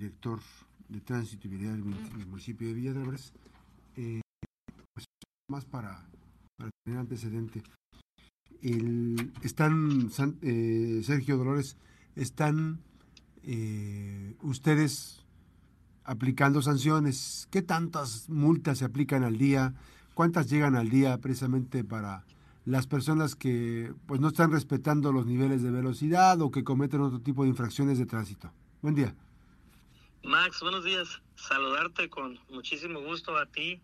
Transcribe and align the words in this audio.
director 0.00 0.40
de 0.88 1.00
tránsito 1.00 1.46
y 1.46 1.50
vialidad 1.50 1.72
del, 1.72 2.26
municipio 2.26 2.66
de 2.66 2.74
Villa 2.74 2.94
eh, 3.96 4.20
pues, 4.94 5.04
más 5.48 5.66
para, 5.66 6.08
tener 6.84 6.98
antecedente. 7.00 7.62
Están, 9.42 10.10
eh, 10.42 11.02
Sergio 11.04 11.36
Dolores, 11.36 11.76
están 12.16 12.80
eh, 13.42 14.36
ustedes 14.42 15.22
aplicando 16.04 16.62
sanciones. 16.62 17.46
¿Qué 17.50 17.60
tantas 17.60 18.28
multas 18.30 18.78
se 18.78 18.86
aplican 18.86 19.22
al 19.22 19.36
día? 19.36 19.74
¿Cuántas 20.14 20.48
llegan 20.48 20.76
al 20.76 20.88
día 20.88 21.18
precisamente 21.18 21.84
para 21.84 22.24
las 22.64 22.86
personas 22.86 23.36
que 23.36 23.92
pues 24.06 24.20
no 24.20 24.28
están 24.28 24.50
respetando 24.50 25.12
los 25.12 25.26
niveles 25.26 25.62
de 25.62 25.70
velocidad 25.70 26.40
o 26.40 26.50
que 26.50 26.64
cometen 26.64 27.02
otro 27.02 27.20
tipo 27.20 27.42
de 27.42 27.50
infracciones 27.50 27.98
de 27.98 28.06
tránsito? 28.06 28.50
Buen 28.82 28.94
día. 28.94 29.14
Max, 30.22 30.60
buenos 30.60 30.84
días. 30.84 31.22
Saludarte 31.34 32.10
con 32.10 32.38
muchísimo 32.50 33.00
gusto 33.00 33.36
a 33.38 33.46
ti, 33.46 33.80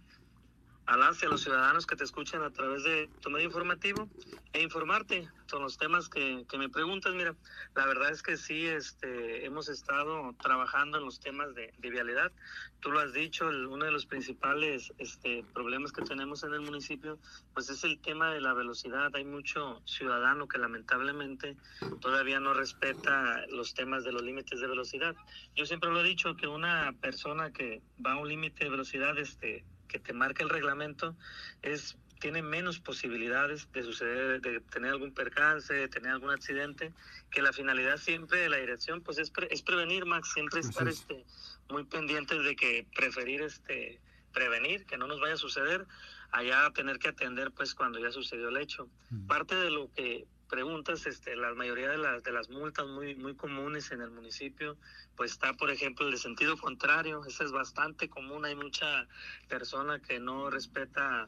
a 0.87 0.97
las 0.97 1.23
a 1.23 1.27
los 1.27 1.43
ciudadanos 1.43 1.87
que 1.87 1.97
te 1.97 2.05
escuchan 2.05 2.43
a 2.43 2.51
través 2.51 2.85
de 2.85 3.09
tu 3.21 3.31
medio 3.31 3.47
informativo 3.47 4.09
e 4.53 4.63
informarte 4.63 5.29
con 5.51 5.62
los 5.62 5.79
temas 5.79 6.09
que, 6.09 6.45
que, 6.49 6.59
me 6.59 6.69
preguntas. 6.69 7.12
Mira, 7.15 7.35
la 7.75 7.87
verdad 7.87 8.11
es 8.11 8.23
que 8.23 8.37
sí, 8.37 8.67
este, 8.67 9.45
hemos 9.45 9.69
estado 9.69 10.35
trabajando 10.41 10.99
en 10.99 11.05
los 11.05 11.21
temas 11.21 11.55
de, 11.55 11.73
de 11.79 11.91
vialidad. 11.91 12.33
Tú 12.81 12.91
lo 12.91 13.01
has 13.01 13.12
dicho, 13.12 13.47
uno 13.47 13.85
de 13.85 13.91
los 13.91 14.07
principales 14.07 14.93
este, 14.99 15.45
problemas 15.55 15.93
que 15.93 16.03
tenemos 16.03 16.43
en 16.45 16.55
el 16.55 16.61
municipio, 16.61 17.19
pues 17.53 17.69
es 17.71 17.84
el 17.84 17.98
tema 17.98 18.33
de 18.33 18.41
la 18.41 18.55
velocidad. 18.55 19.15
Hay 19.15 19.25
mucho 19.25 19.83
ciudadano 19.84 20.47
que 20.47 20.59
lamentablemente 20.59 21.57
todavía 22.01 22.39
no 22.39 22.55
respeta 22.55 23.45
los 23.48 23.75
temas 23.75 24.05
de 24.05 24.12
los 24.12 24.23
límites 24.23 24.61
de 24.61 24.67
velocidad. 24.67 25.17
Yo 25.55 25.67
siempre 25.67 25.91
lo 25.91 26.01
he 26.01 26.09
dicho 26.09 26.37
que 26.37 26.47
una 26.47 26.95
persona 27.01 27.53
que 27.53 27.83
va 28.05 28.12
a 28.12 28.19
un 28.19 28.29
límite 28.29 28.65
de 28.65 28.71
velocidad, 28.71 29.19
este, 29.19 29.65
que 29.87 29.99
te 29.99 30.13
marca 30.13 30.42
el 30.42 30.51
reglamento, 30.51 31.17
es 31.62 31.97
tiene 32.19 32.42
menos 32.42 32.81
posibilidades 32.81 33.70
de 33.73 33.83
suceder, 33.83 34.41
de 34.41 34.61
tener 34.61 34.93
algún 34.93 35.12
percance, 35.12 35.75
de 35.75 35.89
tener 35.89 36.12
algún 36.12 36.31
accidente, 36.31 36.93
que 37.31 37.43
la 37.43 37.53
finalidad 37.53 37.98
siempre 37.98 38.41
de 38.41 38.48
la 38.48 38.56
dirección, 38.56 39.03
pues 39.03 39.19
es, 39.19 39.31
es 39.51 39.62
prevenir, 39.62 40.06
Max, 40.06 40.33
siempre 40.33 40.61
estar 40.61 40.89
este, 40.89 41.25
muy 41.69 41.84
pendientes 41.84 42.43
de 42.43 42.56
que 42.56 42.87
preferir 42.95 43.43
este 43.43 44.01
prevenir 44.33 44.84
que 44.84 44.98
no 44.98 45.06
nos 45.06 45.19
vaya 45.19 45.34
a 45.34 45.39
suceder 45.39 45.87
allá 46.31 46.71
tener 46.75 46.98
que 46.98 47.09
atender 47.09 47.53
pues 47.53 47.75
cuando 47.75 47.98
ya 47.98 48.11
sucedió 48.11 48.50
el 48.50 48.59
hecho. 48.59 48.89
Parte 49.27 49.55
de 49.55 49.71
lo 49.71 49.91
que 49.93 50.27
preguntas, 50.48 51.06
este, 51.06 51.36
la 51.36 51.52
mayoría 51.55 51.91
de 51.91 51.98
las, 51.98 52.22
de 52.22 52.33
las 52.33 52.48
multas 52.48 52.86
muy, 52.86 53.14
muy 53.14 53.34
comunes 53.34 53.91
en 53.91 54.00
el 54.00 54.11
municipio, 54.11 54.77
pues 55.16 55.33
está, 55.33 55.55
por 55.55 55.70
ejemplo, 55.70 56.06
el 56.06 56.12
de 56.12 56.19
sentido 56.19 56.56
contrario, 56.56 57.25
ese 57.27 57.44
es 57.44 57.53
bastante 57.53 58.08
común, 58.08 58.44
hay 58.44 58.55
mucha 58.55 59.06
persona 59.48 60.00
que 60.00 60.19
no 60.19 60.50
respeta 60.50 61.27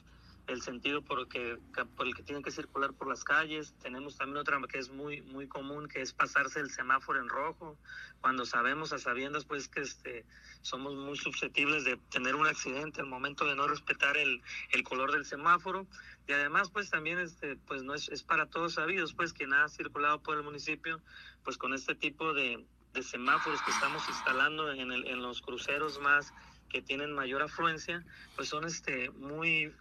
el 0.48 0.62
sentido 0.62 1.02
por 1.02 1.20
el, 1.20 1.28
que, 1.28 1.58
por 1.96 2.14
que 2.14 2.22
tienen 2.22 2.42
que 2.42 2.50
circular 2.50 2.92
por 2.94 3.06
las 3.08 3.22
calles. 3.22 3.74
Tenemos 3.82 4.16
también 4.16 4.38
otra 4.38 4.58
que 4.68 4.78
es 4.78 4.90
muy 4.90 5.22
muy 5.22 5.46
común, 5.46 5.88
que 5.88 6.00
es 6.00 6.12
pasarse 6.12 6.60
el 6.60 6.70
semáforo 6.70 7.20
en 7.20 7.28
rojo, 7.28 7.78
cuando 8.20 8.46
sabemos 8.46 8.92
a 8.92 8.98
sabiendas 8.98 9.44
pues 9.44 9.68
que 9.68 9.82
este 9.82 10.24
somos 10.62 10.94
muy 10.94 11.16
susceptibles 11.16 11.84
de 11.84 11.98
tener 12.10 12.34
un 12.34 12.46
accidente 12.46 13.00
al 13.00 13.06
momento 13.06 13.44
de 13.44 13.54
no 13.54 13.68
respetar 13.68 14.16
el, 14.16 14.42
el 14.72 14.82
color 14.82 15.12
del 15.12 15.24
semáforo. 15.24 15.86
Y 16.26 16.32
además 16.32 16.70
pues 16.70 16.90
también 16.90 17.18
este 17.18 17.56
pues 17.56 17.82
no 17.82 17.94
es, 17.94 18.08
es 18.08 18.22
para 18.22 18.46
todos 18.46 18.74
sabidos 18.74 19.14
pues 19.14 19.32
quien 19.32 19.52
ha 19.52 19.68
circulado 19.68 20.22
por 20.22 20.36
el 20.36 20.42
municipio 20.42 21.00
pues 21.44 21.58
con 21.58 21.74
este 21.74 21.94
tipo 21.94 22.32
de, 22.32 22.64
de 22.94 23.02
semáforos 23.02 23.62
que 23.62 23.70
estamos 23.70 24.02
instalando 24.08 24.72
en, 24.72 24.90
el, 24.92 25.06
en 25.06 25.22
los 25.22 25.42
cruceros 25.42 26.00
más 26.00 26.32
que 26.68 26.82
tienen 26.82 27.12
mayor 27.12 27.42
afluencia, 27.42 28.04
pues 28.36 28.48
son 28.48 28.64
este 28.64 29.10
muy 29.10 29.72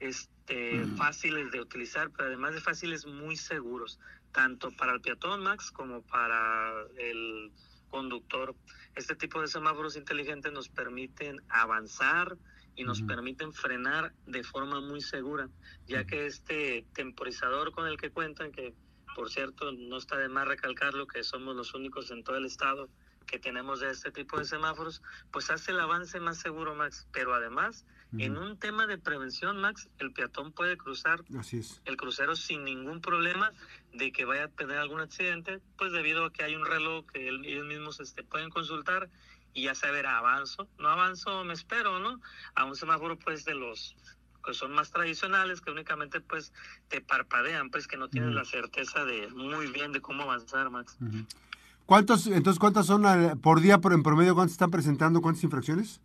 este, 0.00 0.84
fáciles 0.96 1.50
de 1.50 1.60
utilizar, 1.60 2.10
pero 2.10 2.28
además 2.28 2.54
de 2.54 2.60
fáciles, 2.60 3.06
muy 3.06 3.36
seguros, 3.36 3.98
tanto 4.32 4.70
para 4.72 4.92
el 4.92 5.00
peatón, 5.00 5.42
Max, 5.42 5.70
como 5.70 6.02
para 6.02 6.72
el 6.98 7.52
conductor. 7.88 8.54
Este 8.94 9.14
tipo 9.14 9.40
de 9.40 9.48
semáforos 9.48 9.96
inteligentes 9.96 10.52
nos 10.52 10.68
permiten 10.68 11.40
avanzar 11.48 12.36
y 12.76 12.82
nos 12.84 13.02
permiten 13.02 13.52
frenar 13.52 14.12
de 14.26 14.42
forma 14.42 14.80
muy 14.80 15.00
segura, 15.00 15.48
ya 15.86 16.04
que 16.04 16.26
este 16.26 16.84
temporizador 16.92 17.70
con 17.70 17.86
el 17.86 17.96
que 17.96 18.10
cuentan, 18.10 18.50
que 18.50 18.74
por 19.14 19.30
cierto 19.30 19.70
no 19.70 19.96
está 19.96 20.18
de 20.18 20.28
más 20.28 20.48
recalcarlo, 20.48 21.06
que 21.06 21.22
somos 21.22 21.54
los 21.54 21.72
únicos 21.74 22.10
en 22.10 22.24
todo 22.24 22.36
el 22.36 22.46
estado 22.46 22.88
que 23.26 23.38
tenemos 23.38 23.80
de 23.80 23.90
este 23.90 24.10
tipo 24.10 24.38
de 24.38 24.44
semáforos, 24.44 25.02
pues 25.30 25.50
hace 25.50 25.72
el 25.72 25.80
avance 25.80 26.20
más 26.20 26.38
seguro, 26.38 26.74
Max. 26.74 27.06
Pero 27.12 27.34
además, 27.34 27.84
en 28.18 28.36
un 28.36 28.58
tema 28.58 28.86
de 28.86 28.96
prevención, 28.96 29.60
Max, 29.60 29.88
el 29.98 30.12
peatón 30.12 30.52
puede 30.52 30.76
cruzar 30.76 31.24
el 31.84 31.96
crucero 31.96 32.36
sin 32.36 32.64
ningún 32.64 33.00
problema 33.00 33.52
de 33.92 34.12
que 34.12 34.24
vaya 34.24 34.44
a 34.44 34.48
tener 34.48 34.78
algún 34.78 35.00
accidente, 35.00 35.60
pues 35.76 35.92
debido 35.92 36.26
a 36.26 36.32
que 36.32 36.44
hay 36.44 36.54
un 36.54 36.64
reloj 36.64 37.06
que 37.12 37.28
ellos 37.28 37.66
mismos 37.66 38.00
este, 38.00 38.22
pueden 38.22 38.50
consultar 38.50 39.10
y 39.52 39.64
ya 39.64 39.74
saber, 39.74 40.06
avanzo, 40.06 40.68
no 40.78 40.88
avanzo, 40.88 41.44
me 41.44 41.54
espero, 41.54 42.00
¿no? 42.00 42.20
A 42.54 42.64
un 42.64 42.74
semáforo, 42.76 43.16
pues, 43.18 43.44
de 43.44 43.54
los 43.54 43.96
que 44.44 44.52
son 44.52 44.72
más 44.72 44.90
tradicionales, 44.90 45.60
que 45.60 45.70
únicamente, 45.70 46.20
pues, 46.20 46.52
te 46.88 47.00
parpadean, 47.00 47.70
pues, 47.70 47.86
que 47.86 47.96
no 47.96 48.08
tienen 48.08 48.34
la 48.34 48.44
certeza 48.44 49.04
de 49.04 49.28
muy 49.28 49.68
bien 49.68 49.92
de 49.92 50.00
cómo 50.00 50.24
avanzar, 50.24 50.70
Max. 50.70 50.98
¿Cuántos, 51.86 52.26
entonces, 52.26 52.58
cuántas 52.58 52.86
son 52.86 53.04
por 53.40 53.60
día, 53.60 53.78
por 53.78 53.92
en 53.92 54.02
promedio, 54.02 54.34
cuántas 54.34 54.52
están 54.52 54.70
presentando, 54.70 55.20
cuántas 55.20 55.44
infracciones? 55.44 56.00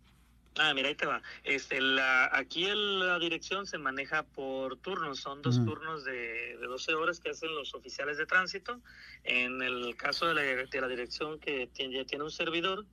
Ah, 0.58 0.74
mira, 0.74 0.88
ahí 0.88 0.94
te 0.94 1.06
va. 1.06 1.22
Este, 1.44 1.80
la, 1.80 2.28
aquí 2.32 2.64
el, 2.64 2.98
la 2.98 3.18
dirección 3.18 3.66
se 3.66 3.78
maneja 3.78 4.24
por 4.24 4.76
turnos, 4.76 5.20
son 5.20 5.42
dos 5.42 5.64
turnos 5.64 6.04
de, 6.04 6.56
de, 6.60 6.66
12 6.66 6.94
horas 6.94 7.20
que 7.20 7.30
hacen 7.30 7.54
los 7.54 7.74
oficiales 7.74 8.18
de 8.18 8.26
tránsito. 8.26 8.80
En 9.24 9.62
el 9.62 9.96
caso 9.96 10.26
de 10.26 10.34
la, 10.34 10.42
de 10.42 10.80
la 10.80 10.88
dirección 10.88 11.38
que 11.38 11.68
tiene, 11.72 11.98
ya 11.98 12.04
tiene 12.04 12.24
un 12.24 12.30
servidor, 12.30 12.84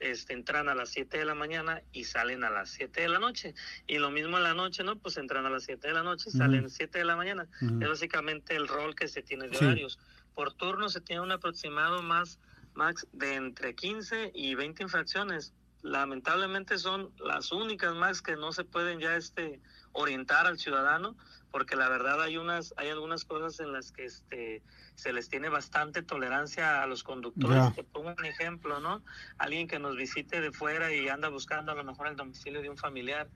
este, 0.00 0.32
entran 0.32 0.68
a 0.68 0.74
las 0.74 0.88
7 0.88 1.18
de 1.18 1.24
la 1.24 1.34
mañana 1.34 1.82
y 1.92 2.04
salen 2.04 2.44
a 2.44 2.50
las 2.50 2.70
7 2.70 3.02
de 3.02 3.08
la 3.08 3.18
noche. 3.18 3.54
Y 3.86 3.98
lo 3.98 4.10
mismo 4.10 4.38
en 4.38 4.42
la 4.42 4.54
noche, 4.54 4.82
¿no? 4.82 4.96
Pues 4.96 5.16
entran 5.18 5.46
a 5.46 5.50
las 5.50 5.64
7 5.64 5.86
de 5.86 5.94
la 5.94 6.02
noche 6.02 6.30
y 6.30 6.32
salen 6.32 6.60
a 6.60 6.62
las 6.62 6.72
7 6.72 6.98
de 6.98 7.04
la 7.04 7.14
mañana. 7.14 7.46
Es 7.80 7.88
básicamente 7.88 8.56
el 8.56 8.66
rol 8.66 8.94
que 8.96 9.06
se 9.06 9.22
tiene 9.22 9.48
de 9.48 9.56
horarios 9.58 9.98
por 10.34 10.52
turno 10.54 10.88
se 10.88 11.00
tiene 11.00 11.22
un 11.22 11.32
aproximado 11.32 12.02
más, 12.02 12.38
max, 12.74 13.06
de 13.12 13.34
entre 13.34 13.74
15 13.74 14.32
y 14.34 14.54
20 14.54 14.84
infracciones. 14.84 15.52
Lamentablemente 15.82 16.78
son 16.78 17.12
las 17.18 17.50
únicas 17.50 17.94
más 17.94 18.22
que 18.22 18.36
no 18.36 18.52
se 18.52 18.64
pueden 18.64 19.00
ya 19.00 19.16
este 19.16 19.60
orientar 19.92 20.46
al 20.46 20.58
ciudadano, 20.58 21.16
porque 21.50 21.76
la 21.76 21.88
verdad 21.88 22.22
hay 22.22 22.38
unas, 22.38 22.72
hay 22.76 22.88
algunas 22.88 23.24
cosas 23.24 23.60
en 23.60 23.72
las 23.72 23.92
que 23.92 24.04
este 24.04 24.62
se 24.94 25.12
les 25.12 25.28
tiene 25.28 25.48
bastante 25.48 26.02
tolerancia 26.02 26.82
a 26.82 26.86
los 26.86 27.02
conductores. 27.02 27.74
Te 27.74 27.82
pongo 27.82 28.14
un 28.16 28.24
ejemplo, 28.24 28.80
¿no? 28.80 29.02
Alguien 29.38 29.66
que 29.66 29.78
nos 29.78 29.96
visite 29.96 30.40
de 30.40 30.52
fuera 30.52 30.92
y 30.94 31.08
anda 31.08 31.28
buscando 31.28 31.72
a 31.72 31.74
lo 31.74 31.84
mejor 31.84 32.06
el 32.06 32.16
domicilio 32.16 32.62
de 32.62 32.70
un 32.70 32.76
familiar, 32.76 33.28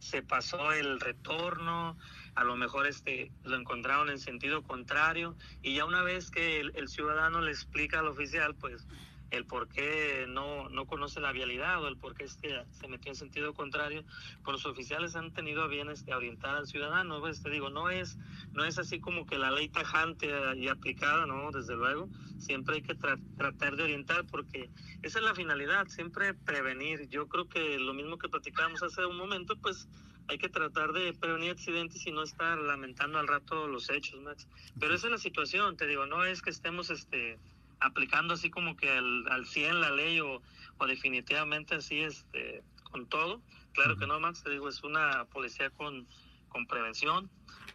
se 0.00 0.22
pasó 0.22 0.72
el 0.72 0.98
retorno, 0.98 1.96
a 2.34 2.42
lo 2.42 2.56
mejor 2.56 2.86
este 2.86 3.30
lo 3.44 3.56
encontraron 3.56 4.08
en 4.08 4.18
sentido 4.18 4.62
contrario 4.62 5.36
y 5.62 5.74
ya 5.74 5.84
una 5.84 6.02
vez 6.02 6.30
que 6.30 6.60
el, 6.60 6.88
ciudadano 6.88 7.42
le 7.42 7.52
explica 7.52 8.00
al 8.00 8.08
oficial 8.08 8.54
pues 8.56 8.88
el 9.30 9.46
por 9.46 9.68
qué 9.68 10.26
no, 10.28 10.68
no 10.68 10.86
conoce 10.86 11.20
la 11.20 11.32
vialidad 11.32 11.82
o 11.82 11.88
el 11.88 11.96
por 11.96 12.14
qué 12.14 12.24
este, 12.24 12.64
se 12.72 12.88
metió 12.88 13.10
en 13.10 13.16
sentido 13.16 13.54
contrario, 13.54 14.04
pues 14.44 14.54
los 14.54 14.66
oficiales 14.66 15.14
han 15.16 15.32
tenido 15.32 15.62
a 15.62 15.68
bien 15.68 15.88
este, 15.90 16.14
orientar 16.14 16.56
al 16.56 16.66
ciudadano. 16.66 17.20
Pues 17.20 17.42
te 17.42 17.50
digo, 17.50 17.70
no 17.70 17.90
es, 17.90 18.18
no 18.52 18.64
es 18.64 18.78
así 18.78 19.00
como 19.00 19.26
que 19.26 19.38
la 19.38 19.50
ley 19.50 19.68
tajante 19.68 20.28
y 20.56 20.68
aplicada, 20.68 21.26
¿no? 21.26 21.50
Desde 21.50 21.76
luego, 21.76 22.08
siempre 22.38 22.76
hay 22.76 22.82
que 22.82 22.94
tratar 22.94 23.76
de 23.76 23.82
orientar 23.82 24.26
porque 24.26 24.70
esa 25.02 25.18
es 25.18 25.24
la 25.24 25.34
finalidad, 25.34 25.86
siempre 25.88 26.34
prevenir. 26.34 27.08
Yo 27.08 27.28
creo 27.28 27.48
que 27.48 27.78
lo 27.78 27.94
mismo 27.94 28.18
que 28.18 28.28
platicábamos 28.28 28.82
hace 28.82 29.06
un 29.06 29.16
momento, 29.16 29.56
pues 29.56 29.88
hay 30.28 30.38
que 30.38 30.48
tratar 30.48 30.92
de 30.92 31.12
prevenir 31.12 31.50
accidentes 31.50 32.06
y 32.06 32.12
no 32.12 32.22
estar 32.22 32.56
lamentando 32.58 33.18
al 33.18 33.26
rato 33.26 33.66
los 33.66 33.90
hechos, 33.90 34.20
Max. 34.20 34.48
Pero 34.78 34.94
esa 34.94 35.08
es 35.08 35.12
la 35.12 35.18
situación, 35.18 35.76
te 35.76 35.86
digo, 35.86 36.06
no 36.06 36.24
es 36.24 36.40
que 36.40 36.50
estemos 36.50 36.90
este 36.90 37.38
aplicando 37.80 38.34
así 38.34 38.50
como 38.50 38.76
que 38.76 38.90
al, 38.90 39.26
al 39.28 39.46
100 39.46 39.80
la 39.80 39.90
ley 39.90 40.20
o, 40.20 40.42
o 40.78 40.86
definitivamente 40.86 41.76
así 41.76 42.00
este 42.00 42.62
con 42.90 43.06
todo. 43.06 43.40
Claro 43.72 43.96
que 43.96 44.06
no, 44.06 44.18
Max, 44.18 44.42
te 44.42 44.50
digo, 44.50 44.68
es 44.68 44.82
una 44.82 45.24
policía 45.26 45.70
con, 45.70 46.06
con 46.48 46.66
prevención, 46.66 47.30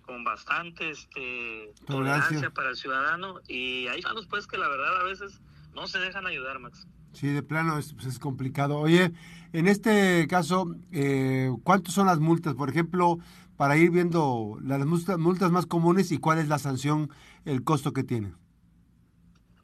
con 0.05 0.23
bastante 0.23 0.89
este, 0.91 1.73
tolerancia 1.87 2.49
para 2.51 2.69
el 2.69 2.75
ciudadano 2.75 3.39
y 3.47 3.87
hay 3.87 4.01
manos 4.01 4.27
pues 4.27 4.45
que 4.45 4.57
la 4.57 4.67
verdad 4.67 4.99
a 4.99 5.03
veces 5.03 5.41
no 5.73 5.87
se 5.87 5.99
dejan 5.99 6.27
ayudar, 6.27 6.59
Max. 6.59 6.87
Sí, 7.13 7.27
de 7.27 7.43
plano 7.43 7.77
es, 7.77 7.93
pues, 7.93 8.07
es 8.07 8.19
complicado. 8.19 8.77
Oye, 8.77 9.13
en 9.53 9.67
este 9.67 10.27
caso, 10.27 10.75
eh, 10.91 11.49
¿cuántas 11.63 11.93
son 11.93 12.07
las 12.07 12.19
multas? 12.19 12.55
Por 12.55 12.69
ejemplo, 12.69 13.19
para 13.55 13.77
ir 13.77 13.89
viendo 13.89 14.57
las 14.61 14.85
multas, 14.85 15.51
más 15.51 15.65
comunes 15.65 16.11
y 16.11 16.17
cuál 16.17 16.39
es 16.39 16.49
la 16.49 16.59
sanción, 16.59 17.09
el 17.45 17.63
costo 17.63 17.93
que 17.93 18.03
tiene. 18.03 18.33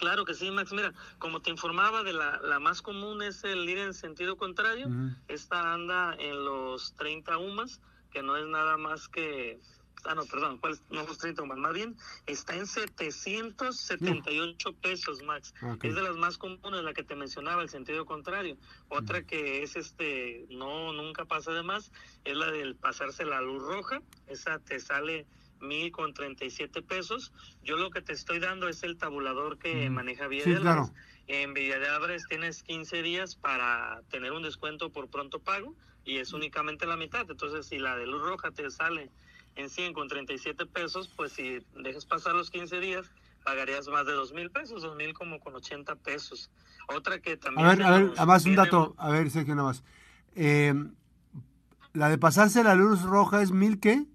Claro 0.01 0.25
que 0.25 0.33
sí, 0.33 0.49
Max. 0.49 0.73
Mira, 0.73 0.93
como 1.19 1.43
te 1.43 1.51
informaba, 1.51 2.01
de 2.01 2.11
la, 2.11 2.39
la 2.41 2.59
más 2.59 2.81
común 2.81 3.21
es 3.21 3.43
el 3.43 3.69
ir 3.69 3.77
en 3.77 3.93
sentido 3.93 4.35
contrario. 4.35 4.89
Esta 5.27 5.73
anda 5.73 6.15
en 6.17 6.43
los 6.43 6.95
30 6.95 7.37
UMAS, 7.37 7.79
que 8.09 8.23
no 8.23 8.35
es 8.35 8.47
nada 8.47 8.77
más 8.77 9.07
que... 9.07 9.59
Ah, 10.03 10.15
no, 10.15 10.25
perdón, 10.25 10.57
¿cuál 10.57 10.73
es? 10.73 10.81
No 10.89 11.03
los 11.03 11.19
30 11.19 11.43
UMAS, 11.43 11.59
más 11.59 11.73
bien 11.73 11.95
está 12.25 12.55
en 12.55 12.65
778 12.65 14.73
pesos, 14.81 15.21
Max. 15.21 15.53
Es 15.83 15.93
de 15.93 16.01
las 16.01 16.15
más 16.15 16.39
comunes, 16.39 16.81
la 16.81 16.95
que 16.95 17.03
te 17.03 17.15
mencionaba, 17.15 17.61
el 17.61 17.69
sentido 17.69 18.03
contrario. 18.03 18.57
Otra 18.89 19.21
que 19.21 19.61
es, 19.61 19.75
este, 19.75 20.47
no, 20.49 20.93
nunca 20.93 21.25
pasa 21.25 21.51
de 21.51 21.61
más, 21.61 21.91
es 22.25 22.35
la 22.35 22.49
del 22.49 22.75
pasarse 22.75 23.23
la 23.23 23.39
luz 23.39 23.61
roja. 23.61 24.01
Esa 24.25 24.57
te 24.57 24.79
sale 24.79 25.27
mil 25.61 25.91
con 25.91 26.13
37 26.13 26.81
pesos. 26.81 27.31
Yo 27.63 27.77
lo 27.77 27.91
que 27.91 28.01
te 28.01 28.13
estoy 28.13 28.39
dando 28.39 28.67
es 28.67 28.83
el 28.83 28.97
tabulador 28.97 29.57
que 29.57 29.85
Ujú. 29.85 29.93
maneja 29.93 30.27
Villa 30.27 30.43
Sí, 30.43 30.55
claro. 30.55 30.91
En 31.27 31.53
Villa 31.53 31.79
de 31.79 31.87
Álvarez 31.87 32.25
tienes 32.27 32.63
15 32.63 33.01
días 33.01 33.35
para 33.35 34.01
tener 34.09 34.31
un 34.31 34.43
descuento 34.43 34.91
por 34.91 35.09
pronto 35.09 35.39
pago 35.39 35.75
y 36.03 36.17
es 36.17 36.33
únicamente 36.33 36.85
la 36.85 36.97
mitad. 36.97 37.25
Entonces, 37.29 37.67
si 37.67 37.79
la 37.79 37.95
de 37.95 38.07
luz 38.07 38.21
roja 38.21 38.51
te 38.51 38.69
sale 38.69 39.11
en 39.55 39.69
100 39.69 39.93
con 39.93 40.07
37 40.07 40.65
pesos, 40.65 41.09
pues 41.15 41.31
si 41.33 41.59
dejas 41.75 42.05
pasar 42.05 42.33
los 42.33 42.49
15 42.49 42.79
días, 42.79 43.11
pagarías 43.43 43.87
más 43.87 44.05
de 44.05 44.13
dos 44.13 44.33
mil 44.33 44.49
pesos, 44.49 44.81
dos 44.81 44.95
mil 44.95 45.13
como 45.13 45.39
con 45.39 45.55
80 45.55 45.95
pesos. 45.95 46.51
Otra 46.87 47.19
que 47.19 47.37
también... 47.37 47.67
A 47.67 47.75
ver, 47.75 47.83
a 47.83 47.91
ver, 47.91 48.11
además 48.17 48.45
un 48.45 48.55
dato, 48.55 48.95
a 48.97 49.09
ver, 49.09 49.29
Sergio, 49.29 49.55
nada 49.55 49.69
más. 49.69 49.83
Eh, 50.35 50.73
la 51.93 52.09
de 52.09 52.17
pasarse 52.17 52.63
la 52.63 52.75
luz 52.75 53.03
roja 53.03 53.41
es 53.41 53.51
mil 53.51 53.79
qué? 53.79 54.05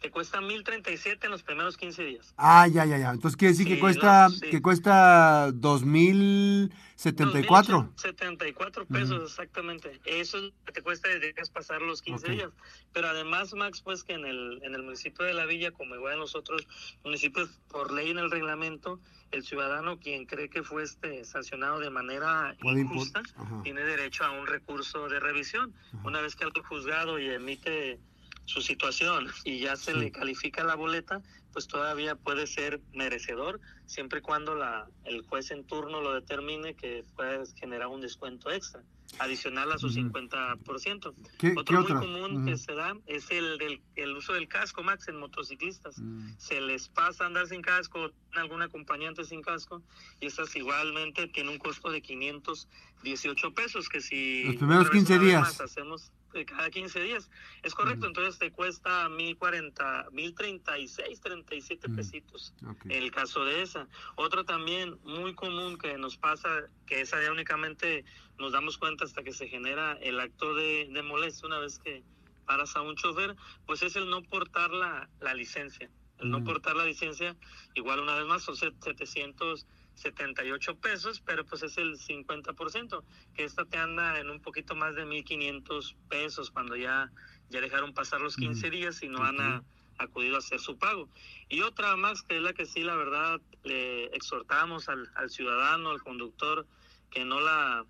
Te 0.00 0.10
cuesta 0.10 0.40
1037 0.40 1.26
en 1.26 1.32
los 1.32 1.42
primeros 1.42 1.76
15 1.76 2.04
días. 2.04 2.34
Ah, 2.36 2.68
ya, 2.68 2.84
ya, 2.84 2.98
ya. 2.98 3.10
Entonces 3.10 3.36
quiere 3.36 3.52
decir 3.52 3.66
que 3.66 3.74
Sí, 3.74 3.80
cuesta, 3.80 4.28
no, 4.28 4.34
sí. 4.34 4.50
que 4.50 4.60
cuesta 4.62 5.50
dos 5.52 5.84
mil 5.84 6.70
setenta 6.96 7.38
y 7.40 7.44
cuatro. 7.44 7.92
74 7.96 8.86
pesos, 8.86 9.22
exactamente. 9.30 10.00
Eso 10.04 10.36
es 10.38 10.44
lo 10.44 10.52
que 10.66 10.72
te 10.72 10.82
cuesta 10.82 11.08
desde 11.08 11.32
que 11.34 11.42
pasar 11.52 11.80
los 11.82 12.02
15 12.02 12.26
Ok. 12.26 12.32
días. 12.32 12.50
Pero 12.92 13.08
además, 13.08 13.54
Max, 13.54 13.80
pues 13.82 14.04
que 14.04 14.12
en 14.14 14.26
el, 14.26 14.60
en 14.62 14.74
el 14.74 14.82
municipio 14.82 15.24
de 15.24 15.32
La 15.34 15.46
Villa, 15.46 15.70
como 15.72 15.94
igual 15.94 16.14
en 16.14 16.20
los 16.20 16.34
otros 16.34 16.66
municipios, 17.04 17.48
por 17.68 17.92
ley 17.92 18.10
en 18.10 18.18
el 18.18 18.30
reglamento, 18.30 19.00
el 19.30 19.44
ciudadano 19.44 19.98
quien 19.98 20.24
cree 20.26 20.48
que 20.50 20.62
fue 20.62 20.82
este 20.84 21.24
sancionado 21.24 21.80
de 21.80 21.90
manera 21.90 22.54
Puede 22.60 22.80
injusta, 22.82 23.22
tiene 23.62 23.82
derecho 23.82 24.24
a 24.24 24.30
un 24.30 24.46
recurso 24.46 25.08
de 25.08 25.20
revisión. 25.20 25.74
Ajá. 25.94 26.06
Una 26.06 26.20
vez 26.20 26.36
que 26.36 26.44
el 26.44 26.52
juzgado 26.68 27.18
y 27.18 27.28
emite 27.30 27.98
su 28.46 28.62
situación 28.62 29.28
y 29.44 29.58
ya 29.60 29.76
se 29.76 29.92
Sí. 29.92 29.98
le 29.98 30.10
califica 30.10 30.64
la 30.64 30.74
boleta, 30.76 31.20
pues 31.52 31.66
todavía 31.68 32.14
puede 32.16 32.46
ser 32.46 32.80
merecedor, 32.92 33.60
siempre 33.86 34.18
y 34.20 34.22
cuando 34.22 34.54
la, 34.54 34.86
el 35.04 35.22
juez 35.22 35.50
en 35.50 35.64
turno 35.66 36.00
lo 36.00 36.14
determine 36.14 36.74
que 36.74 37.04
puede 37.16 37.44
generar 37.56 37.88
un 37.88 38.00
descuento 38.00 38.50
extra, 38.50 38.82
adicional 39.18 39.70
a 39.72 39.78
su 39.78 39.86
Ujú. 39.86 39.94
50%. 40.10 41.14
¿Qué, 41.38 41.54
Otro 41.56 41.64
qué 41.64 41.72
muy 41.74 41.82
otra? 41.84 42.00
común 42.00 42.44
que 42.44 42.56
se 42.56 42.74
da 42.74 42.94
es 43.06 43.30
el 43.30 43.56
del 43.58 43.80
el 43.94 44.16
uso 44.16 44.32
del 44.34 44.46
casco, 44.48 44.82
Max, 44.82 45.08
en 45.08 45.16
motociclistas 45.16 45.98
Mm. 45.98 46.32
se 46.38 46.60
les 46.60 46.88
pasa 46.88 47.24
a 47.24 47.26
andar 47.28 47.46
sin 47.48 47.62
casco, 47.62 48.10
algún 48.32 48.62
acompañante 48.62 49.24
sin 49.24 49.42
casco, 49.42 49.82
y 50.20 50.26
estas 50.26 50.54
igualmente 50.56 51.28
tiene 51.28 51.50
un 51.50 51.58
costo 51.58 51.90
de 51.90 52.02
518 52.02 53.54
pesos, 53.54 53.88
que 53.88 54.00
si... 54.00 54.44
Los 54.44 54.56
primeros 54.56 54.86
otra 54.86 54.92
vez 54.92 54.98
15 55.06 55.12
una 55.14 55.22
vez 55.22 55.28
días. 55.30 55.40
más 55.42 55.60
hacemos 55.60 56.12
cada 56.44 56.70
15 56.70 57.00
días. 57.00 57.30
Es 57.62 57.72
mm. 57.72 57.76
correcto, 57.76 58.06
entonces 58.06 58.38
te 58.38 58.50
cuesta 58.50 59.08
1040, 59.08 60.08
1036, 60.12 61.20
37 61.20 61.88
mm. 61.88 61.96
pesitos 61.96 62.54
en 62.84 63.02
el 63.02 63.10
caso 63.10 63.44
de 63.44 63.62
esa. 63.62 63.88
Otro 64.16 64.44
también 64.44 64.98
muy 65.04 65.34
común 65.34 65.78
que 65.78 65.96
nos 65.98 66.16
pasa, 66.16 66.48
que 66.86 67.00
esa 67.00 67.22
ya 67.22 67.32
únicamente 67.32 68.04
nos 68.38 68.52
damos 68.52 68.78
cuenta 68.78 69.04
hasta 69.04 69.22
que 69.22 69.32
se 69.32 69.48
genera 69.48 69.92
el 70.02 70.20
acto 70.20 70.54
de, 70.54 70.88
molestia 71.04 71.46
una 71.46 71.58
vez 71.60 71.78
que 71.78 72.02
paras 72.44 72.76
a 72.76 72.82
un 72.82 72.96
chofer, 72.96 73.34
pues 73.64 73.82
es 73.82 73.96
el 73.96 74.08
no 74.10 74.22
portar 74.22 74.70
la, 74.70 75.08
la 75.20 75.34
licencia. 75.34 75.90
El 76.18 76.30
no 76.30 76.40
mm. 76.40 76.44
portar 76.44 76.76
la 76.76 76.84
licencia, 76.84 77.36
igual 77.74 78.00
una 78.00 78.14
vez 78.14 78.26
más, 78.26 78.42
son 78.42 78.56
700 78.56 79.66
78 79.96 80.78
pesos, 80.78 81.20
pero 81.24 81.44
pues 81.44 81.62
es 81.62 81.76
el 81.78 81.98
50%, 81.98 83.02
que 83.34 83.44
esta 83.44 83.64
te 83.64 83.78
anda 83.78 84.18
en 84.20 84.30
un 84.30 84.40
poquito 84.40 84.74
más 84.74 84.94
de 84.94 85.04
1500 85.04 85.96
pesos 86.08 86.50
cuando 86.50 86.76
ya, 86.76 87.10
ya 87.50 87.60
dejaron 87.60 87.92
pasar 87.92 88.20
los 88.20 88.36
15 88.36 88.70
días 88.70 89.02
y 89.02 89.08
no 89.08 89.24
han 89.24 89.64
acudido 89.98 90.36
a 90.36 90.38
hacer 90.38 90.60
su 90.60 90.78
pago. 90.78 91.08
Y 91.48 91.62
otra 91.62 91.96
más 91.96 92.22
que 92.22 92.36
es 92.36 92.42
la 92.42 92.52
que 92.52 92.66
sí, 92.66 92.82
la 92.82 92.94
verdad, 92.94 93.40
le 93.64 94.04
exhortamos 94.06 94.88
al, 94.88 95.10
al 95.14 95.30
ciudadano, 95.30 95.90
al 95.90 96.02
conductor, 96.02 96.66
que 97.10 97.24
no 97.24 97.40
la, 97.40 97.84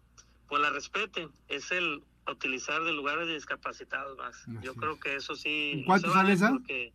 pues 0.49 0.63
la 0.63 0.71
respete, 0.71 1.29
es 1.49 1.73
el 1.73 2.03
utilizar 2.31 2.83
de 2.85 2.93
lugares 2.93 3.27
de 3.27 3.35
discapacitados 3.35 4.17
más. 4.19 4.45
Yo 4.63 4.75
creo 4.75 4.99
que 4.99 5.17
eso 5.17 5.35
sí. 5.35 5.83
¿Cuánto 5.87 6.15
no 6.15 6.29
esa? 6.29 6.51
Porque 6.51 6.93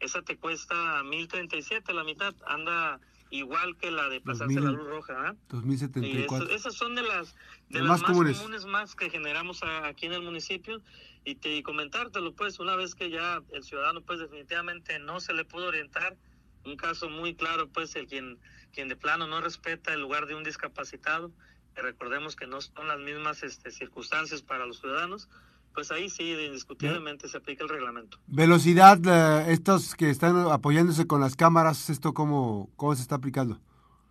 esa 0.00 0.22
te 0.22 0.36
cuesta 0.36 1.02
1037, 1.02 1.92
la 1.92 2.04
mitad, 2.04 2.34
anda 2.46 3.00
igual 3.30 3.76
que 3.76 3.90
la 3.90 4.08
de 4.08 4.20
pasarse 4.20 4.54
2000. 4.54 4.64
la 4.64 4.70
luz 4.72 4.88
roja. 4.88 5.34
Y 5.34 5.52
2074. 5.52 6.46
eso- 6.46 6.54
esas 6.56 6.74
son 6.74 6.94
de 6.94 7.02
las, 7.02 7.34
de 7.68 7.78
Las 7.80 7.88
más 7.88 8.02
comunes. 8.02 8.36
comunes. 8.38 8.64
más 8.66 8.94
que 8.94 9.08
generamos 9.10 9.62
a- 9.62 9.86
aquí 9.86 10.06
en 10.06 10.12
el 10.14 10.22
municipio 10.22 10.82
y 11.24 11.36
te 11.36 11.54
y 11.54 11.62
comentártelo 11.62 12.34
pues 12.34 12.58
una 12.58 12.76
vez 12.76 12.94
que 12.94 13.10
ya 13.10 13.42
el 13.52 13.62
ciudadano 13.62 14.00
pues 14.02 14.18
definitivamente 14.20 14.98
no 14.98 15.20
se 15.20 15.32
le 15.34 15.44
pudo 15.44 15.66
orientar 15.68 16.16
un 16.64 16.76
caso 16.76 17.08
muy 17.08 17.34
claro 17.34 17.68
pues 17.68 17.94
el 17.96 18.06
quien 18.06 18.38
quien 18.72 18.88
de 18.88 18.96
plano 18.96 19.26
no 19.26 19.40
respeta 19.40 19.92
el 19.94 20.00
lugar 20.00 20.26
de 20.26 20.34
un 20.34 20.44
discapacitado 20.44 21.30
recordemos 21.74 22.36
que 22.36 22.46
no 22.46 22.60
son 22.60 22.88
las 22.88 22.98
mismas 22.98 23.42
este, 23.42 23.70
circunstancias 23.70 24.42
para 24.42 24.66
los 24.66 24.80
ciudadanos 24.80 25.28
pues 25.74 25.90
ahí 25.92 26.08
sí 26.08 26.32
indiscutiblemente 26.32 27.28
se 27.28 27.36
aplica 27.38 27.62
el 27.64 27.68
reglamento 27.70 28.18
Velocidad, 28.26 28.98
eh, 29.06 29.52
estos 29.52 29.94
que 29.94 30.10
están 30.10 30.36
apoyándose 30.50 31.06
con 31.06 31.20
las 31.20 31.36
cámaras, 31.36 31.90
¿esto 31.90 32.12
cómo, 32.14 32.68
cómo 32.76 32.94
se 32.96 33.02
está 33.02 33.16
aplicando? 33.16 33.60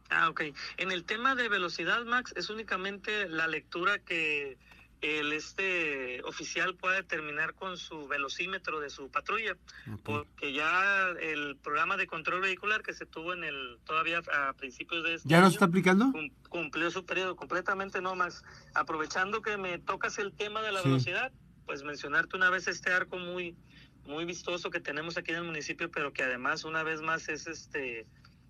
Ah, 0.10 0.30
ok. 0.30 0.42
En 0.78 0.92
el 0.92 1.04
tema 1.04 1.36
de 1.36 1.50
velocidad, 1.50 2.04
Max, 2.06 2.34
es 2.36 2.50
únicamente 2.50 3.28
la 3.30 3.48
lectura 3.48 4.00
que 4.00 4.58
el 5.02 5.32
este 5.32 6.22
oficial 6.24 6.76
pueda 6.76 6.96
determinar 6.96 7.54
con 7.54 7.78
su 7.78 8.06
velocímetro 8.10 8.82
de 8.82 8.90
su 8.90 9.10
patrulla, 9.10 9.56
porque 10.04 10.52
ya 10.52 11.08
el 11.22 11.56
programa 11.56 11.96
de 11.96 12.06
control 12.06 12.42
vehicular 12.42 12.82
que 12.82 12.94
se 12.94 13.06
tuvo 13.06 13.34
en 13.34 13.46
el 13.46 13.78
todavía 13.86 14.22
a 14.34 14.52
principios 14.54 15.04
de 15.04 15.14
este 15.14 15.30
¿Ya 15.30 15.40
no 15.40 15.46
año, 15.46 15.54
está 15.54 15.66
aplicando? 15.66 16.12
cum- 16.12 16.32
cumplió 16.50 16.92
su 16.92 17.06
periodo 17.06 17.38
completamente, 17.38 18.02
no 18.02 18.14
Max. 18.16 18.44
Aprovechando 18.74 19.42
que 19.42 19.56
me 19.58 19.78
tocas 19.78 20.18
el 20.20 20.34
tema 20.34 20.62
de 20.62 20.72
la 20.74 20.82
Sí. 20.82 20.90
velocidad, 20.90 21.32
pues 21.70 21.84
mencionarte 21.84 22.36
una 22.36 22.50
vez 22.50 22.68
este 22.68 22.92
arco 22.92 23.20
muy 23.20 23.56
muy 24.08 24.26
vistoso 24.26 24.72
que 24.72 24.80
tenemos 24.80 25.18
aquí 25.18 25.30
en 25.34 25.38
el 25.38 25.44
municipio, 25.44 25.92
pero 25.92 26.12
que 26.14 26.24
además 26.24 26.64
una 26.64 26.82
vez 26.82 27.00
más 27.04 27.30
es 27.30 27.46
este 27.46 28.08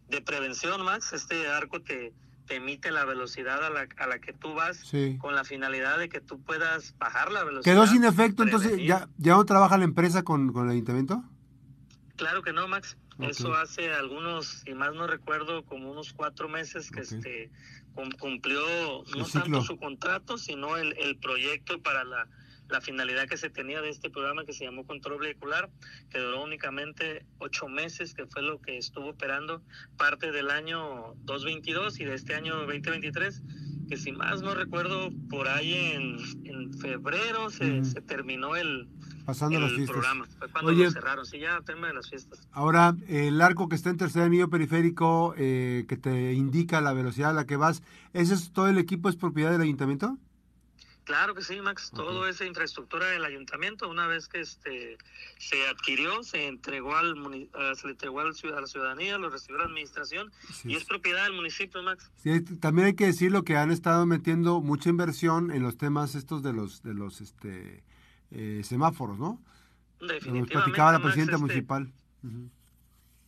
de 0.07 0.21
prevención, 0.21 0.81
Max. 0.85 1.11
Este 1.11 1.49
arco 1.49 1.81
te, 1.81 2.13
te 2.47 2.55
emite 2.55 2.91
la 2.91 3.03
velocidad 3.03 3.61
a 3.65 3.69
la, 3.69 3.85
a 3.97 4.07
la 4.07 4.19
que 4.19 4.31
tú 4.31 4.53
vas 4.53 4.77
Sí. 4.77 5.17
con 5.19 5.35
la 5.35 5.43
finalidad 5.43 5.97
de 5.99 6.07
que 6.07 6.21
tú 6.21 6.41
puedas 6.41 6.97
bajar 6.97 7.33
la 7.33 7.43
velocidad. 7.43 7.73
¿Quedó 7.75 7.87
sin 7.87 8.05
efecto 8.05 8.43
entonces? 8.43 8.79
¿Ya, 8.85 9.09
ya 9.17 9.33
no 9.33 9.43
trabaja 9.43 9.77
la 9.77 9.83
empresa 9.83 10.23
con, 10.23 10.53
con 10.53 10.67
el 10.67 10.71
ayuntamiento? 10.71 11.21
Claro 12.15 12.41
que 12.41 12.53
no, 12.53 12.65
Max. 12.69 12.95
Eso 13.19 13.53
hace 13.53 13.91
algunos, 13.91 14.61
si 14.63 14.73
más 14.73 14.93
no 14.93 15.07
recuerdo, 15.07 15.65
como 15.65 15.91
unos 15.91 16.13
cuatro 16.13 16.47
meses 16.47 16.89
que 16.89 17.01
este 17.01 17.51
cum- 17.93 18.11
cumplió 18.17 18.61
no 19.17 19.25
tanto 19.25 19.61
su 19.61 19.75
contrato, 19.77 20.37
sino 20.37 20.77
el, 20.77 20.97
el 20.97 21.17
proyecto 21.17 21.81
para 21.81 22.05
la, 22.05 22.29
la 22.69 22.81
finalidad 22.81 23.27
que 23.27 23.37
se 23.37 23.49
tenía 23.49 23.81
de 23.81 23.89
este 23.89 24.09
programa 24.09 24.45
que 24.45 24.53
se 24.53 24.65
llamó 24.65 24.85
Control 24.85 25.19
Vehicular, 25.19 25.69
que 26.09 26.19
duró 26.19 26.43
únicamente 26.43 27.25
ocho 27.39 27.67
meses, 27.67 28.13
que 28.13 28.25
fue 28.27 28.41
lo 28.41 28.61
que 28.61 28.77
estuvo 28.77 29.09
operando 29.09 29.61
parte 29.97 30.31
del 30.31 30.49
año 30.51 31.15
2022 31.23 31.99
y 31.99 32.05
de 32.05 32.13
este 32.15 32.35
año 32.35 32.55
2023, 32.57 33.41
que 33.89 33.97
si 33.97 34.11
más 34.11 34.43
no 34.43 34.53
recuerdo, 34.53 35.09
por 35.29 35.47
ahí 35.47 35.73
en, 35.73 36.17
en 36.45 36.73
febrero 36.73 37.49
se, 37.49 37.81
terminó 38.01 38.55
el, 38.55 38.87
Pasando 39.25 39.59
las 39.59 39.71
el 39.71 39.77
fiestas. 39.77 39.93
programa. 39.95 40.27
Fue 40.37 40.49
cuando 40.49 40.71
Oye. 40.71 40.83
lo 40.85 40.91
cerraron, 40.91 41.25
sí, 41.25 41.39
ya 41.39 41.59
tema 41.61 41.87
de 41.87 41.95
las 41.95 42.07
fiestas. 42.07 42.47
Ahora, 42.51 42.95
el 43.07 43.41
arco 43.41 43.67
que 43.67 43.75
está 43.75 43.89
en 43.89 43.97
tercer 43.97 44.21
anillo 44.21 44.49
periférico 44.49 45.33
eh, 45.37 45.85
que 45.87 45.97
te 45.97 46.33
indica 46.33 46.81
la 46.81 46.93
velocidad 46.93 47.31
a 47.31 47.33
la 47.33 47.45
que 47.45 47.55
vas, 47.55 47.81
¿ese 48.13 48.35
es 48.35 48.51
todo 48.51 48.67
el 48.67 48.77
equipo 48.77 49.09
es 49.09 49.15
propiedad 49.15 49.51
del 49.51 49.61
ayuntamiento? 49.61 50.17
Claro 51.09 51.33
que 51.33 51.41
sí, 51.41 51.59
Max. 51.59 51.89
Todo 51.89 52.27
esa 52.27 52.45
infraestructura 52.45 53.07
del 53.07 53.25
ayuntamiento, 53.25 53.89
una 53.89 54.05
vez 54.05 54.27
que 54.27 54.41
este 54.41 54.95
se 55.39 55.67
adquirió, 55.67 56.21
se 56.21 56.45
entregó 56.45 56.95
al 56.95 57.15
se 57.75 57.87
le 57.87 57.93
entregó 57.93 58.19
a 58.19 58.25
la 58.25 58.67
ciudadanía, 58.67 59.17
lo 59.17 59.31
recibió 59.31 59.57
la 59.57 59.63
administración 59.63 60.31
Sí, 60.53 60.69
y 60.69 60.75
es 60.75 60.85
propiedad 60.85 61.23
del 61.23 61.33
municipio, 61.33 61.81
Max. 61.81 62.11
Sí, 62.17 62.41
también 62.59 62.85
hay 62.89 62.93
que 62.93 63.07
decirlo 63.07 63.43
que 63.43 63.57
han 63.57 63.71
estado 63.71 64.05
metiendo 64.05 64.61
mucha 64.61 64.91
inversión 64.91 65.49
en 65.49 65.63
los 65.63 65.79
temas 65.79 66.13
estos 66.13 66.43
de 66.43 66.53
los 66.53 66.83
de 66.83 66.93
los 66.93 67.21
este 67.21 67.83
eh, 68.29 68.61
semáforos, 68.63 69.17
¿no? 69.17 69.41
Nos 69.99 70.09
Definitivamente. 70.09 70.53
platicaba 70.53 70.91
la 70.91 70.99
Max, 70.99 71.05
presidenta 71.05 71.37
este, 71.37 71.41
municipal. 71.41 71.91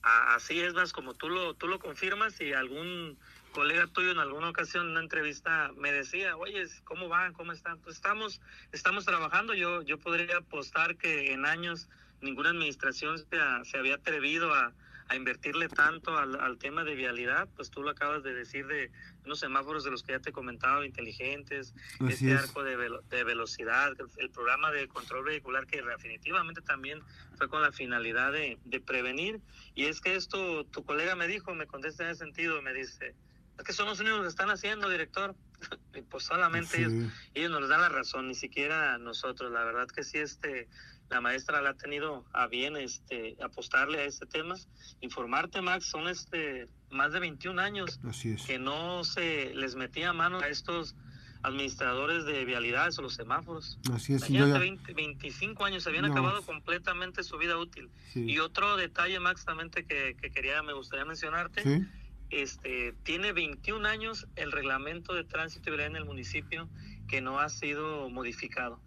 Así 0.03 0.59
es, 0.59 0.75
más 0.75 0.93
como 0.93 1.15
tú 1.15 1.29
lo 1.29 1.55
tú 1.55 1.67
lo 1.67 1.79
confirmas 1.79 2.39
y 2.41 2.53
algún 2.53 3.17
colega 3.51 3.87
tuyo 3.87 4.11
en 4.11 4.19
alguna 4.19 4.49
ocasión 4.49 4.85
en 4.85 4.91
una 4.91 5.01
entrevista 5.01 5.71
me 5.77 5.91
decía, 5.91 6.37
oye, 6.37 6.65
¿cómo 6.83 7.09
van? 7.09 7.33
¿Cómo 7.33 7.51
están? 7.51 7.79
Pues 7.79 7.95
estamos, 7.95 8.41
estamos 8.71 9.05
trabajando. 9.05 9.53
Yo, 9.53 9.81
yo 9.81 9.99
podría 9.99 10.37
apostar 10.37 10.97
que 10.97 11.33
en 11.33 11.45
años 11.45 11.87
ninguna 12.21 12.49
administración 12.49 13.17
se, 13.17 13.25
se 13.63 13.77
había 13.77 13.95
atrevido 13.95 14.53
a, 14.53 14.73
a 15.11 15.15
invertirle 15.15 15.67
tanto 15.67 16.17
al, 16.17 16.39
al, 16.39 16.57
tema 16.57 16.85
de 16.85 16.95
vialidad, 16.95 17.49
pues 17.57 17.69
tú 17.69 17.83
lo 17.83 17.89
acabas 17.89 18.23
de 18.23 18.33
decir 18.33 18.65
de 18.67 18.91
unos 19.25 19.39
semáforos 19.39 19.83
de 19.83 19.91
los 19.91 20.03
que 20.03 20.13
ya 20.13 20.19
te 20.19 20.31
comentaba, 20.31 20.85
inteligentes, 20.85 21.73
Así 21.99 22.13
este 22.13 22.33
es. 22.33 22.43
arco 22.43 22.63
de, 22.63 22.77
velo, 22.77 23.01
de, 23.09 23.23
velocidad, 23.25 23.91
el 24.17 24.29
programa 24.29 24.71
de 24.71 24.87
control 24.87 25.25
vehicular 25.25 25.67
que 25.67 25.81
definitivamente 25.81 26.61
también 26.61 27.01
fue 27.35 27.49
con 27.49 27.61
la 27.61 27.73
finalidad 27.73 28.31
de, 28.31 28.57
de, 28.63 28.79
prevenir. 28.79 29.41
Y 29.75 29.85
es 29.85 29.99
que 29.99 30.15
esto, 30.15 30.65
tu 30.67 30.85
colega 30.85 31.15
me 31.15 31.27
dijo, 31.27 31.53
me 31.55 31.67
contesta 31.67 32.03
en 32.05 32.11
ese 32.11 32.19
sentido, 32.19 32.61
me 32.61 32.73
dice, 32.73 33.13
es 33.61 33.67
que 33.67 33.73
son 33.73 33.87
los 33.87 33.99
únicos 33.99 34.21
que 34.21 34.27
están 34.27 34.49
haciendo, 34.49 34.89
director. 34.89 35.35
y 35.93 36.01
pues 36.01 36.23
solamente 36.23 36.77
sí. 36.77 36.83
ellos, 36.83 37.11
ellos 37.33 37.51
nos 37.51 37.69
dan 37.69 37.81
la 37.81 37.89
razón, 37.89 38.27
ni 38.27 38.35
siquiera 38.35 38.97
nosotros. 38.97 39.51
La 39.51 39.63
verdad 39.63 39.87
que 39.87 40.03
sí, 40.03 40.17
este 40.17 40.67
la 41.09 41.19
maestra 41.19 41.61
la 41.61 41.71
ha 41.71 41.73
tenido 41.73 42.25
a 42.31 42.47
bien 42.47 42.77
este 42.77 43.35
apostarle 43.43 43.99
a 43.99 44.05
este 44.05 44.25
tema. 44.25 44.55
Informarte, 45.01 45.61
Max, 45.61 45.85
son 45.85 46.07
este 46.07 46.69
más 46.89 47.11
de 47.11 47.19
21 47.19 47.61
años 47.61 47.99
que 48.47 48.59
no 48.59 49.03
se 49.03 49.53
les 49.53 49.75
metía 49.75 50.13
mano 50.13 50.39
a 50.39 50.47
estos 50.47 50.95
administradores 51.43 52.25
de 52.25 52.45
vialidades 52.45 52.97
o 52.99 53.01
los 53.01 53.15
semáforos. 53.15 53.77
Así 53.93 54.13
es. 54.13 54.27
Ya... 54.27 54.45
20, 54.45 54.93
25 54.93 55.65
años, 55.65 55.85
habían 55.87 56.05
no. 56.05 56.11
acabado 56.11 56.43
completamente 56.43 57.23
su 57.23 57.37
vida 57.37 57.57
útil. 57.57 57.89
Sí. 58.13 58.23
Y 58.31 58.39
otro 58.39 58.77
detalle, 58.77 59.19
Max, 59.19 59.43
también 59.43 59.69
que, 59.69 59.83
que, 59.83 60.31
quería, 60.31 60.63
me 60.63 60.73
gustaría 60.73 61.03
mencionarte, 61.05 61.63
¿Sí? 61.63 61.85
Este, 62.31 62.93
tiene 63.03 63.33
21 63.33 63.87
años 63.87 64.27
el 64.35 64.51
reglamento 64.51 65.13
de 65.13 65.23
tránsito 65.23 65.69
y 65.69 65.71
vialidad 65.71 65.91
en 65.91 65.95
el 65.97 66.05
municipio 66.05 66.69
que 67.07 67.21
no 67.21 67.39
ha 67.39 67.49
sido 67.49 68.09
modificado. 68.09 68.79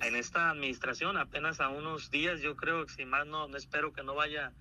En 0.00 0.14
esta 0.14 0.50
administración, 0.50 1.16
apenas 1.16 1.60
a 1.60 1.68
unos 1.68 2.10
días, 2.10 2.40
yo 2.40 2.56
creo 2.56 2.86
que 2.86 2.92
si 2.92 3.04
más 3.04 3.26
no, 3.26 3.48
no 3.48 3.56
espero 3.56 3.92
que 3.92 4.04
no 4.04 4.14
vaya 4.14 4.52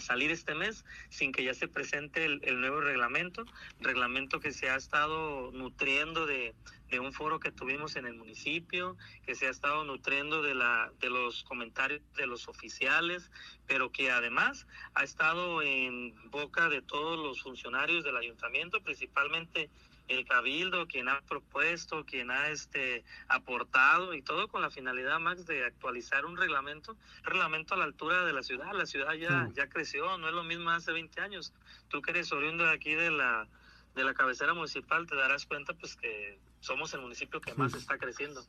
salir 0.00 0.30
este 0.30 0.54
mes 0.54 0.84
sin 1.08 1.32
que 1.32 1.44
ya 1.44 1.54
se 1.54 1.68
presente 1.68 2.24
el, 2.24 2.40
el 2.44 2.60
nuevo 2.60 2.80
reglamento, 2.80 3.44
reglamento 3.80 4.40
que 4.40 4.52
se 4.52 4.70
ha 4.70 4.76
estado 4.76 5.50
nutriendo 5.52 6.26
de, 6.26 6.54
de, 6.90 7.00
un 7.00 7.12
foro 7.12 7.40
que 7.40 7.52
tuvimos 7.52 7.96
en 7.96 8.06
el 8.06 8.14
municipio, 8.14 8.96
que 9.24 9.34
se 9.34 9.46
ha 9.46 9.50
estado 9.50 9.84
nutriendo 9.84 10.42
de, 10.42 10.54
la, 10.54 10.92
de 11.00 11.10
los 11.10 11.44
comentarios 11.44 12.00
de 12.16 12.26
los 12.26 12.48
oficiales, 12.48 13.30
pero 13.66 13.90
que 13.92 14.10
además 14.10 14.66
ha 14.94 15.04
estado 15.04 15.62
en 15.62 16.14
boca 16.30 16.68
de 16.68 16.82
todos 16.82 17.18
los 17.18 17.42
funcionarios 17.42 18.04
del 18.04 18.16
ayuntamiento, 18.16 18.80
principalmente 18.82 19.70
el 20.08 20.26
cabildo, 20.26 20.86
quien 20.86 21.08
ha 21.08 21.20
propuesto, 21.20 22.04
quien 22.04 22.30
ha 22.30 22.48
este 22.48 23.04
aportado 23.28 24.14
y 24.14 24.22
todo 24.22 24.48
con 24.48 24.62
la 24.62 24.70
finalidad 24.70 25.20
Max 25.20 25.46
de 25.46 25.64
actualizar 25.64 26.24
un 26.24 26.36
reglamento, 26.36 26.96
reglamento 27.22 27.74
a 27.74 27.76
la 27.76 27.84
altura 27.84 28.24
de 28.24 28.32
la 28.32 28.42
ciudad, 28.42 28.72
la 28.72 28.86
ciudad 28.86 29.14
ya 29.14 29.46
sí. 29.46 29.52
ya 29.54 29.68
creció, 29.68 30.18
no 30.18 30.28
es 30.28 30.34
lo 30.34 30.44
mismo 30.44 30.70
hace 30.70 30.92
20 30.92 31.20
años. 31.20 31.52
Tú 31.88 32.02
que 32.02 32.10
eres 32.10 32.32
oriundo 32.32 32.64
de 32.64 32.72
aquí 32.72 32.94
de 32.94 33.10
la 33.10 33.46
de 33.94 34.04
la 34.04 34.14
cabecera 34.14 34.54
municipal 34.54 35.06
te 35.06 35.16
darás 35.16 35.44
cuenta 35.44 35.74
pues 35.74 35.96
que 35.96 36.38
somos 36.60 36.94
el 36.94 37.00
municipio 37.00 37.40
que 37.40 37.52
sí. 37.52 37.58
más 37.58 37.74
está 37.74 37.98
creciendo. 37.98 38.44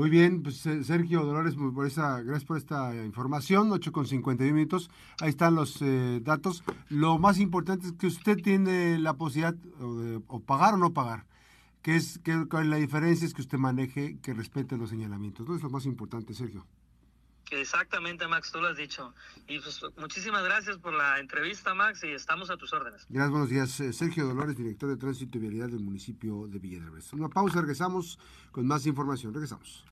Muy 0.00 0.08
bien, 0.08 0.42
pues 0.42 0.56
Sergio 0.56 1.26
Dolores, 1.26 1.56
por 1.56 1.86
esa, 1.86 2.22
gracias 2.22 2.46
por 2.46 2.56
esta 2.56 2.94
información, 3.04 3.70
8 3.70 3.92
con 3.92 4.06
51 4.06 4.54
minutos, 4.54 4.88
ahí 5.20 5.28
están 5.28 5.54
los 5.54 5.82
eh, 5.82 6.20
datos. 6.22 6.64
Lo 6.88 7.18
más 7.18 7.38
importante 7.38 7.88
es 7.88 7.92
que 7.92 8.06
usted 8.06 8.38
tiene 8.38 8.98
la 8.98 9.12
posibilidad 9.12 9.54
o, 9.78 9.94
de, 9.96 10.22
o 10.26 10.40
pagar 10.40 10.72
o 10.72 10.78
no 10.78 10.94
pagar, 10.94 11.26
que 11.82 11.96
es 11.96 12.18
que 12.24 12.32
la 12.64 12.76
diferencia 12.76 13.26
es 13.26 13.34
que 13.34 13.42
usted 13.42 13.58
maneje, 13.58 14.16
que 14.22 14.32
respete 14.32 14.78
los 14.78 14.88
señalamientos. 14.88 15.44
Eso 15.44 15.56
es 15.56 15.62
lo 15.62 15.68
más 15.68 15.84
importante, 15.84 16.32
Sergio. 16.32 16.64
Exactamente, 17.50 18.26
Max, 18.26 18.52
tú 18.52 18.60
lo 18.60 18.68
has 18.68 18.78
dicho. 18.78 19.12
Y 19.48 19.58
pues 19.58 19.82
muchísimas 19.98 20.44
gracias 20.44 20.78
por 20.78 20.94
la 20.94 21.18
entrevista, 21.18 21.74
Max, 21.74 22.04
y 22.04 22.12
estamos 22.12 22.48
a 22.48 22.56
tus 22.56 22.72
órdenes. 22.72 23.04
Gracias, 23.10 23.30
buenos 23.30 23.50
días. 23.50 23.70
Sergio 23.94 24.26
Dolores, 24.26 24.56
director 24.56 24.88
de 24.88 24.96
Tránsito 24.96 25.36
y 25.36 25.40
Vialidad 25.42 25.68
del 25.68 25.80
municipio 25.80 26.46
de 26.46 26.58
Villa 26.58 26.78
del 26.78 26.90
Una 27.12 27.28
pausa, 27.28 27.60
regresamos 27.60 28.18
con 28.50 28.66
más 28.66 28.86
información. 28.86 29.34
Regresamos. 29.34 29.84